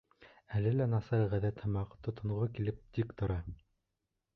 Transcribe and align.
Әле 0.59 0.71
лә, 0.77 0.87
насар 0.93 1.21
ғәҙәт 1.35 1.63
һымаҡ, 1.67 1.95
тотонғо 2.09 2.51
килеп 2.59 2.85
тик 2.99 3.17
тора. 3.23 3.43